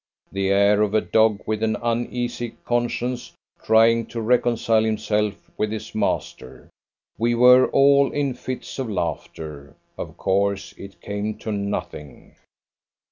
the 0.31 0.49
air 0.49 0.81
of 0.81 0.95
a 0.95 0.99
dog 1.01 1.39
with 1.45 1.61
an 1.61 1.77
uneasy 1.83 2.55
conscience, 2.65 3.33
trying 3.63 4.03
to 4.03 4.19
reconcile 4.19 4.83
himself 4.83 5.51
with 5.59 5.71
his 5.71 5.93
master! 5.93 6.67
We 7.19 7.35
were 7.35 7.67
all 7.67 8.11
in 8.11 8.33
fits 8.33 8.79
of 8.79 8.89
laughter. 8.89 9.75
Of 9.99 10.17
course 10.17 10.73
it 10.75 10.99
came 11.01 11.37
to 11.45 11.51
nothing." 11.51 12.35